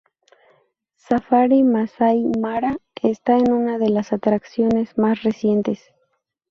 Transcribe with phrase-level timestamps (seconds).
[1.07, 5.79] Safari Masai Mara: Esta es una de las atracciones más recientes.